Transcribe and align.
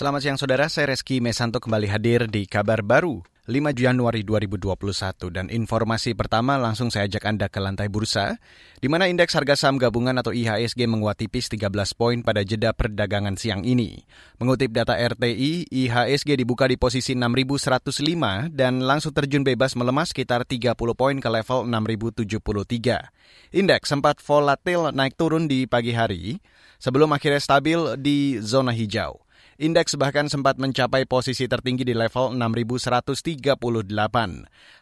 Selamat 0.00 0.24
siang 0.24 0.40
saudara, 0.40 0.64
saya 0.72 0.96
Reski 0.96 1.20
Mesanto 1.20 1.60
kembali 1.60 1.84
hadir 1.84 2.24
di 2.24 2.48
kabar 2.48 2.80
baru 2.80 3.20
5 3.44 3.52
Januari 3.76 4.24
2021 4.24 4.72
dan 5.28 5.52
informasi 5.52 6.16
pertama 6.16 6.56
langsung 6.56 6.88
saya 6.88 7.04
ajak 7.04 7.28
Anda 7.28 7.52
ke 7.52 7.60
lantai 7.60 7.92
bursa 7.92 8.40
di 8.80 8.88
mana 8.88 9.12
indeks 9.12 9.36
harga 9.36 9.60
saham 9.60 9.76
gabungan 9.76 10.16
atau 10.16 10.32
IHSG 10.32 10.88
menguat 10.88 11.20
tipis 11.20 11.52
13 11.52 11.68
poin 11.92 12.24
pada 12.24 12.40
jeda 12.40 12.72
perdagangan 12.72 13.36
siang 13.36 13.60
ini. 13.60 14.00
Mengutip 14.40 14.72
data 14.72 14.96
RTI, 14.96 15.68
IHSG 15.68 16.32
dibuka 16.32 16.64
di 16.64 16.80
posisi 16.80 17.12
6.105 17.12 18.56
dan 18.56 18.80
langsung 18.80 19.12
terjun 19.12 19.44
bebas 19.44 19.76
melemah 19.76 20.08
sekitar 20.08 20.48
30 20.48 20.80
poin 20.96 21.20
ke 21.20 21.28
level 21.28 21.68
6.073. 21.68 23.52
Indeks 23.52 23.84
sempat 23.84 24.16
volatil 24.24 24.96
naik 24.96 25.12
turun 25.20 25.44
di 25.44 25.68
pagi 25.68 25.92
hari 25.92 26.40
sebelum 26.80 27.12
akhirnya 27.12 27.44
stabil 27.44 28.00
di 28.00 28.40
zona 28.40 28.72
hijau. 28.72 29.28
Indeks 29.60 29.92
bahkan 30.00 30.24
sempat 30.24 30.56
mencapai 30.56 31.04
posisi 31.04 31.44
tertinggi 31.44 31.84
di 31.84 31.92
level 31.92 32.32
6.138. 32.32 33.44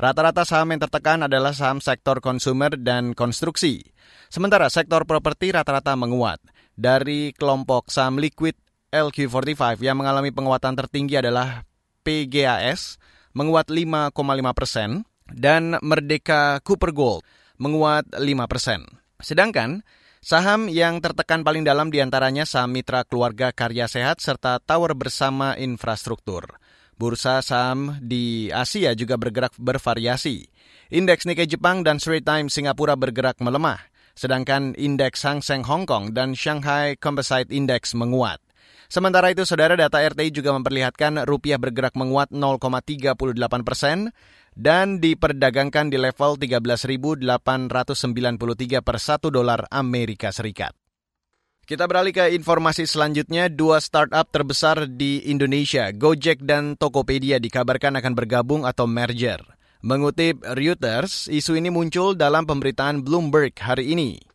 Rata-rata 0.00 0.48
saham 0.48 0.72
yang 0.72 0.80
tertekan 0.80 1.28
adalah 1.28 1.52
saham 1.52 1.84
sektor 1.84 2.24
konsumer 2.24 2.72
dan 2.80 3.12
konstruksi. 3.12 3.84
Sementara 4.32 4.72
sektor 4.72 5.04
properti 5.04 5.52
rata-rata 5.52 5.92
menguat. 5.92 6.40
Dari 6.72 7.36
kelompok 7.36 7.92
saham 7.92 8.16
liquid 8.16 8.56
LQ45 8.88 9.84
yang 9.84 10.00
mengalami 10.00 10.32
penguatan 10.32 10.72
tertinggi 10.72 11.20
adalah 11.20 11.68
PGAS, 12.00 12.96
menguat 13.36 13.68
5,5 13.68 14.08
persen, 14.56 15.04
dan 15.28 15.76
Merdeka 15.84 16.64
Cooper 16.64 16.96
Gold 16.96 17.28
menguat 17.60 18.08
5 18.16 18.24
persen. 18.48 18.88
Sedangkan 19.20 19.84
Saham 20.22 20.70
yang 20.70 21.02
tertekan 21.02 21.42
paling 21.42 21.66
dalam 21.66 21.90
di 21.90 21.98
antaranya 21.98 22.46
saham 22.46 22.70
mitra 22.70 23.02
keluarga 23.02 23.50
karya 23.50 23.90
sehat 23.90 24.22
serta 24.22 24.62
tower 24.62 24.94
bersama 24.94 25.58
infrastruktur. 25.58 26.46
Bursa 26.94 27.42
saham 27.42 27.98
di 27.98 28.46
Asia 28.54 28.94
juga 28.94 29.18
bergerak 29.18 29.58
bervariasi. 29.58 30.46
Indeks 30.94 31.26
Nikkei 31.26 31.50
Jepang 31.50 31.82
dan 31.82 31.98
Straits 31.98 32.22
Times 32.22 32.54
Singapura 32.54 32.94
bergerak 32.94 33.42
melemah, 33.42 33.82
sedangkan 34.14 34.78
indeks 34.78 35.26
Hang 35.26 35.42
Seng 35.42 35.66
Hong 35.66 35.90
Kong 35.90 36.14
dan 36.14 36.38
Shanghai 36.38 36.94
Composite 36.94 37.50
Index 37.50 37.90
menguat. 37.98 38.38
Sementara 38.92 39.32
itu, 39.32 39.48
saudara 39.48 39.72
data 39.72 40.04
RTI 40.04 40.28
juga 40.28 40.52
memperlihatkan 40.52 41.24
rupiah 41.24 41.56
bergerak 41.56 41.96
menguat 41.96 42.28
0,38 42.28 43.16
persen 43.64 44.12
dan 44.52 45.00
diperdagangkan 45.00 45.88
di 45.88 45.96
level 45.96 46.36
13.893 46.36 47.24
per 48.84 48.96
1 49.00 49.32
dolar 49.32 49.64
Amerika 49.72 50.28
Serikat. 50.28 50.76
Kita 51.64 51.88
beralih 51.88 52.12
ke 52.12 52.36
informasi 52.36 52.84
selanjutnya, 52.84 53.48
dua 53.48 53.80
startup 53.80 54.28
terbesar 54.28 54.84
di 54.84 55.24
Indonesia, 55.24 55.88
Gojek 55.88 56.44
dan 56.44 56.76
Tokopedia 56.76 57.40
dikabarkan 57.40 57.96
akan 57.96 58.12
bergabung 58.12 58.68
atau 58.68 58.84
merger. 58.84 59.40
Mengutip 59.80 60.44
Reuters, 60.52 61.32
isu 61.32 61.56
ini 61.56 61.72
muncul 61.72 62.12
dalam 62.12 62.44
pemberitaan 62.44 63.00
Bloomberg 63.00 63.56
hari 63.56 63.96
ini. 63.96 64.31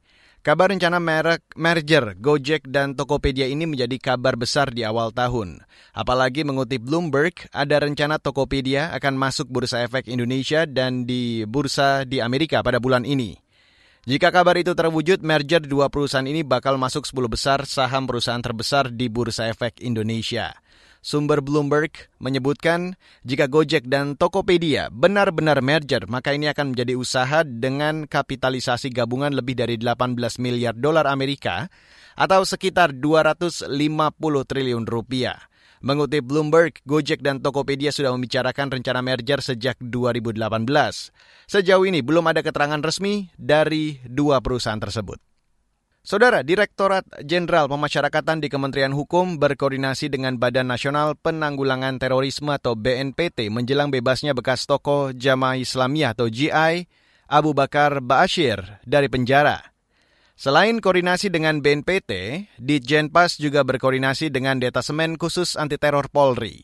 Kabar 0.48 0.72
rencana 0.72 0.95
merek 1.03 1.44
merger 1.59 2.16
Gojek 2.16 2.72
dan 2.72 2.95
Tokopedia 2.95 3.52
ini 3.52 3.67
menjadi 3.67 4.00
kabar 4.00 4.40
besar 4.40 4.72
di 4.72 4.88
awal 4.88 5.12
tahun. 5.12 5.59
Apalagi 5.92 6.48
mengutip 6.48 6.88
Bloomberg, 6.88 7.36
ada 7.52 7.84
rencana 7.84 8.16
Tokopedia 8.16 8.95
akan 8.95 9.20
masuk 9.20 9.52
Bursa 9.52 9.84
Efek 9.84 10.08
Indonesia 10.08 10.64
dan 10.64 11.03
di 11.03 11.44
bursa 11.44 12.08
di 12.08 12.23
Amerika 12.23 12.64
pada 12.64 12.80
bulan 12.80 13.03
ini. 13.03 13.36
Jika 14.08 14.31
kabar 14.31 14.56
itu 14.56 14.72
terwujud, 14.72 15.20
merger 15.20 15.68
dua 15.68 15.92
perusahaan 15.92 16.23
ini 16.23 16.48
bakal 16.48 16.80
masuk 16.80 17.03
10 17.03 17.28
besar 17.28 17.59
saham 17.68 18.08
perusahaan 18.08 18.40
terbesar 18.40 18.88
di 18.88 19.12
Bursa 19.12 19.52
Efek 19.52 19.84
Indonesia. 19.84 20.56
Sumber 21.08 21.39
Bloomberg 21.39 22.11
menyebutkan 22.19 23.00
jika 23.23 23.47
Gojek 23.47 23.88
dan 23.88 24.19
Tokopedia 24.19 24.91
benar-benar 24.91 25.63
merger, 25.63 26.03
maka 26.11 26.36
ini 26.36 26.52
akan 26.52 26.75
menjadi 26.75 27.00
usaha 27.00 27.47
dengan 27.47 28.03
kapitalisasi 28.11 28.91
gabungan 28.91 29.31
lebih 29.31 29.56
dari 29.56 29.79
18 29.79 30.19
miliar 30.44 30.75
dolar 30.75 31.07
Amerika 31.07 31.72
atau 32.19 32.44
sekitar 32.44 32.91
250 32.91 33.72
triliun 34.51 34.84
rupiah. 34.84 35.47
Mengutip 35.79 36.28
Bloomberg, 36.28 36.75
Gojek 36.84 37.24
dan 37.24 37.39
Tokopedia 37.39 37.95
sudah 37.95 38.12
membicarakan 38.12 38.68
rencana 38.68 39.00
merger 39.00 39.39
sejak 39.39 39.79
2018. 39.79 40.35
Sejauh 41.47 41.88
ini 41.88 42.03
belum 42.03 42.28
ada 42.28 42.44
keterangan 42.44 42.84
resmi 42.84 43.31
dari 43.39 44.03
dua 44.03 44.44
perusahaan 44.44 44.84
tersebut. 44.84 45.24
Saudara, 46.07 46.40
Direktorat 46.40 47.03
Jenderal 47.19 47.68
Pemasyarakatan 47.68 48.40
di 48.40 48.47
Kementerian 48.47 48.95
Hukum 48.95 49.44
berkoordinasi 49.44 50.07
dengan 50.07 50.40
Badan 50.40 50.72
Nasional 50.72 51.19
Penanggulangan 51.19 52.00
Terorisme 52.00 52.56
atau 52.56 52.79
BNPT 52.79 53.51
menjelang 53.51 53.91
bebasnya 53.91 54.31
bekas 54.31 54.63
tokoh 54.63 55.12
Jamaah 55.12 55.59
Islamiyah 55.59 56.16
atau 56.16 56.31
GI 56.31 56.88
Abu 57.28 57.51
Bakar 57.51 58.00
Ba'asyir 58.00 58.79
dari 58.88 59.12
penjara. 59.12 59.59
Selain 60.40 60.79
koordinasi 60.79 61.28
dengan 61.28 61.59
BNPT, 61.59 62.12
Ditjenpas 62.56 63.35
juga 63.35 63.68
berkoordinasi 63.68 64.31
dengan 64.31 64.63
Detasemen 64.63 65.19
Khusus 65.19 65.59
Anti 65.59 65.75
Teror 65.75 66.07
Polri. 66.07 66.63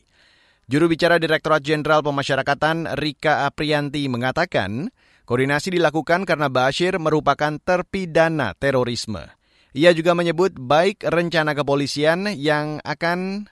Juru 0.72 0.88
bicara 0.88 1.20
Direktorat 1.20 1.60
Jenderal 1.60 2.00
Pemasyarakatan 2.00 2.96
Rika 2.96 3.44
Aprianti 3.44 4.08
mengatakan, 4.08 4.88
Koordinasi 5.24 5.80
dilakukan 5.80 6.28
karena 6.28 6.52
Bashir 6.52 7.00
merupakan 7.00 7.56
terpidana 7.56 8.52
terorisme. 8.60 9.24
Ia 9.72 9.96
juga 9.96 10.12
menyebut 10.12 10.52
baik 10.54 11.00
rencana 11.08 11.56
kepolisian 11.56 12.28
yang 12.36 12.84
akan 12.84 13.48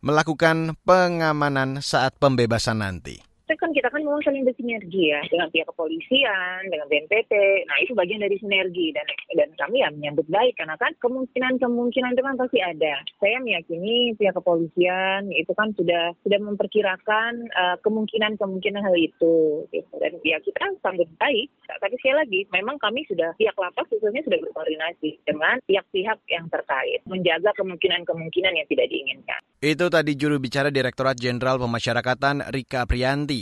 melakukan 0.00 0.74
pengamanan 0.88 1.84
saat 1.84 2.16
pembebasan 2.16 2.80
nanti 2.80 3.25
itu 3.46 3.54
kan 3.62 3.70
kita 3.70 3.86
kan 3.94 4.02
mau 4.02 4.18
saling 4.26 4.42
bersinergi 4.42 5.14
ya 5.14 5.22
dengan 5.30 5.46
pihak 5.54 5.70
kepolisian, 5.70 6.66
dengan 6.66 6.90
BNPT. 6.90 7.32
Nah 7.70 7.78
itu 7.78 7.94
bagian 7.94 8.18
dari 8.18 8.34
sinergi 8.42 8.90
dan 8.90 9.06
dan 9.38 9.48
kami 9.54 9.86
ya 9.86 9.88
menyambut 9.94 10.26
baik 10.26 10.58
karena 10.58 10.74
kan 10.74 10.90
kemungkinan-kemungkinan 10.98 12.18
itu 12.18 12.22
kan 12.26 12.34
pasti 12.34 12.58
ada. 12.58 13.06
Saya 13.22 13.38
meyakini 13.38 14.18
pihak 14.18 14.34
kepolisian 14.34 15.30
itu 15.30 15.54
kan 15.54 15.70
sudah 15.78 16.10
sudah 16.26 16.42
memperkirakan 16.42 17.46
uh, 17.54 17.76
kemungkinan-kemungkinan 17.86 18.82
hal 18.82 18.96
itu. 18.98 19.62
Gitu. 19.70 19.94
Dan 19.94 20.18
ya 20.26 20.42
kita 20.42 20.66
sambut 20.82 21.06
baik. 21.14 21.46
Tapi 21.70 21.94
sekali 22.02 22.16
lagi, 22.18 22.40
memang 22.50 22.82
kami 22.82 23.06
sudah 23.06 23.30
pihak 23.38 23.54
lapas 23.54 23.86
khususnya 23.90 24.26
sudah 24.26 24.42
berkoordinasi 24.42 25.22
dengan 25.22 25.62
pihak-pihak 25.70 26.18
yang 26.34 26.50
terkait 26.50 26.98
menjaga 27.06 27.54
kemungkinan-kemungkinan 27.54 28.58
yang 28.58 28.66
tidak 28.66 28.90
diinginkan. 28.90 29.38
Itu 29.62 29.86
tadi 29.86 30.18
juru 30.18 30.42
bicara 30.42 30.74
Direktorat 30.74 31.14
Jenderal 31.14 31.62
Pemasyarakatan 31.62 32.50
Rika 32.50 32.86
Prianti 32.86 33.35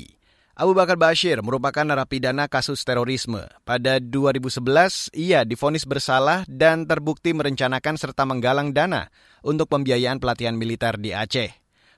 Abu 0.55 0.71
Bakar 0.71 0.95
Bashir 0.95 1.43
merupakan 1.43 1.83
narapidana 1.83 2.47
kasus 2.47 2.87
terorisme. 2.87 3.43
Pada 3.67 3.99
2011, 3.99 5.11
ia 5.11 5.43
difonis 5.43 5.83
bersalah 5.83 6.47
dan 6.47 6.87
terbukti 6.87 7.35
merencanakan 7.35 7.99
serta 7.99 8.23
menggalang 8.23 8.71
dana 8.71 9.11
untuk 9.43 9.67
pembiayaan 9.67 10.23
pelatihan 10.23 10.55
militer 10.55 10.95
di 10.95 11.11
Aceh. 11.11 11.51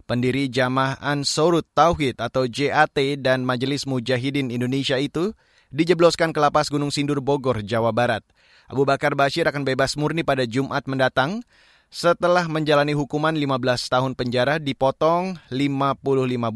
Pendiri 0.08 0.48
Jamaah 0.48 0.96
Ansorut 1.04 1.68
Tauhid 1.76 2.16
atau 2.16 2.48
JAT 2.48 2.96
dan 3.20 3.44
Majelis 3.44 3.84
Mujahidin 3.84 4.48
Indonesia 4.48 4.96
itu 4.96 5.36
dijebloskan 5.68 6.32
ke 6.32 6.40
lapas 6.40 6.72
Gunung 6.72 6.88
Sindur 6.88 7.20
Bogor, 7.20 7.60
Jawa 7.60 7.92
Barat. 7.92 8.24
Abu 8.72 8.88
Bakar 8.88 9.12
Bashir 9.12 9.44
akan 9.44 9.68
bebas 9.68 10.00
murni 10.00 10.24
pada 10.24 10.48
Jumat 10.48 10.88
mendatang 10.88 11.44
setelah 11.92 12.48
menjalani 12.48 12.96
hukuman 12.96 13.36
15 13.36 13.92
tahun 13.92 14.12
penjara 14.16 14.56
dipotong 14.56 15.36
55 15.52 16.00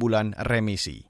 bulan 0.01 0.33
remisi. 0.49 1.10